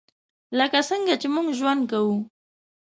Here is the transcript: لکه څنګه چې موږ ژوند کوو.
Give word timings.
لکه 0.59 0.79
څنګه 0.89 1.13
چې 1.21 1.27
موږ 1.35 1.47
ژوند 1.59 1.81
کوو. 1.91 2.17